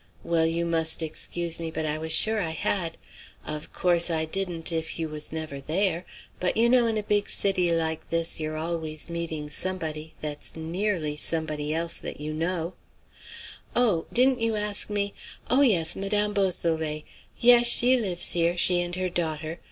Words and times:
Well, 0.23 0.47
you 0.47 0.65
must 0.65 1.03
excuse 1.03 1.59
me, 1.59 1.69
but 1.69 1.85
I 1.85 1.99
was 1.99 2.11
sure 2.11 2.41
I 2.41 2.49
had. 2.57 2.97
Of 3.45 3.71
course 3.71 4.09
I 4.09 4.25
didn't 4.25 4.71
if 4.71 4.97
you 4.97 5.07
was 5.09 5.31
never 5.31 5.61
there; 5.61 6.05
but 6.39 6.57
you 6.57 6.69
know 6.69 6.87
in 6.87 6.97
a 6.97 7.03
big 7.03 7.29
city 7.29 7.71
like 7.71 8.09
this 8.09 8.39
you're 8.39 8.57
always 8.57 9.11
meeting 9.11 9.51
somebody 9.51 10.15
that's 10.19 10.55
ne 10.55 10.85
e 10.85 10.89
early 10.89 11.17
somebody 11.17 11.71
else 11.71 11.97
that 11.97 12.19
you 12.19 12.33
know 12.33 12.73
oh! 13.75 14.07
didn't 14.11 14.41
you 14.41 14.55
ask 14.55 14.89
me 14.89 15.13
oh, 15.51 15.61
yes! 15.61 15.95
Madame 15.95 16.33
Beausoleil! 16.33 17.03
Yes, 17.37 17.67
she 17.67 17.95
lives 17.95 18.31
here, 18.31 18.57
she 18.57 18.81
and 18.81 18.95
her 18.95 19.07
daughter. 19.07 19.59